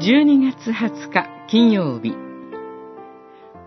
[0.00, 2.14] 12月20日金曜日。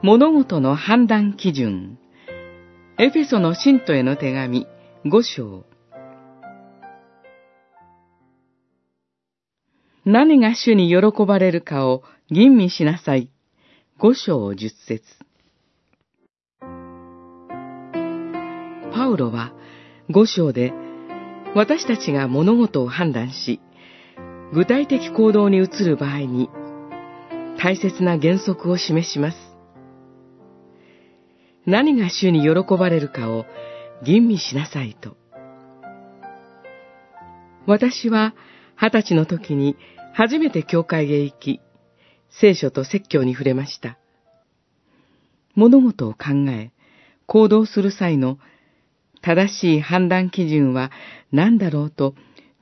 [0.02, 2.00] 物事の判断基準。
[2.98, 4.66] エフェソの信徒への手紙
[5.06, 5.64] 5章。
[10.06, 12.02] 何が主に喜ばれるかを
[12.32, 13.30] 吟味しなさい。
[14.00, 15.04] 5章10節。
[18.92, 19.54] パウロは
[20.10, 20.74] 5章で
[21.54, 23.62] 私たちが物事を判断し、
[24.54, 26.48] 具体的行動に移る場合に
[27.58, 29.38] 大切な原則を示します。
[31.66, 33.46] 何が主に喜ばれるかを
[34.06, 35.18] 吟味しなさいと。
[37.66, 38.36] 私は
[38.76, 39.76] 二十歳の時に
[40.14, 41.60] 初めて教会へ行き、
[42.30, 43.98] 聖書と説教に触れました。
[45.56, 46.72] 物事を考え、
[47.26, 48.38] 行動する際の
[49.24, 50.92] 正しい判断基準は
[51.32, 52.14] 何だろうと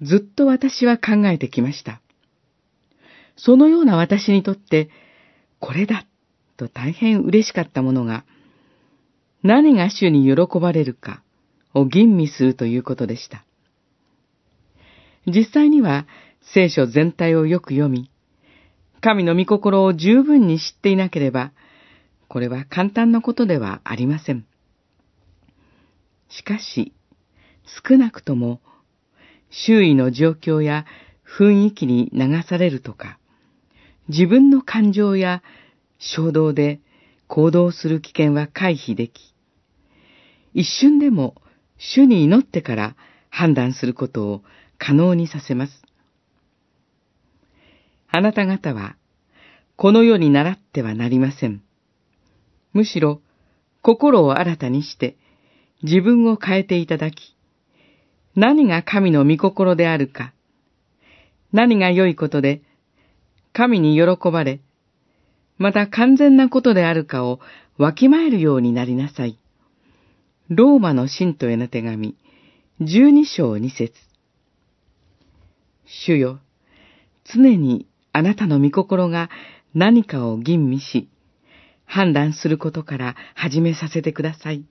[0.01, 2.01] ずっと私は考えてきました。
[3.35, 4.89] そのような私にとって、
[5.59, 6.05] これだ
[6.57, 8.25] と大変嬉しかったものが、
[9.43, 11.23] 何が主に喜ばれるか
[11.73, 13.45] を吟味するということでした。
[15.27, 16.07] 実際には
[16.41, 18.09] 聖書全体をよく読み、
[19.01, 21.51] 神の御心を十分に知っていなければ、
[22.27, 24.45] これは簡単なことではありません。
[26.29, 26.93] しかし、
[27.87, 28.61] 少なくとも、
[29.51, 30.85] 周囲の状況や
[31.25, 33.19] 雰囲気に流されるとか、
[34.07, 35.43] 自分の感情や
[35.99, 36.79] 衝動で
[37.27, 39.33] 行動する危険は回避でき、
[40.53, 41.35] 一瞬でも
[41.77, 42.95] 主に祈ってから
[43.29, 44.41] 判断することを
[44.77, 45.83] 可能にさせます。
[48.09, 48.95] あなた方は、
[49.77, 51.63] この世に習ってはなりません。
[52.73, 53.21] むしろ、
[53.81, 55.17] 心を新たにして、
[55.81, 57.35] 自分を変えていただき、
[58.35, 60.33] 何が神の御心であるか、
[61.51, 62.61] 何が良いことで、
[63.53, 64.61] 神に喜ばれ、
[65.57, 67.39] また完全なことであるかを
[67.77, 69.37] わきまえるようになりなさい。
[70.49, 72.15] ローマの信徒への手紙、
[72.79, 73.93] 十二章二節
[75.85, 76.39] 主よ、
[77.25, 79.29] 常にあなたの御心が
[79.73, 81.09] 何かを吟味し、
[81.85, 84.63] 判断することから始めさせてください。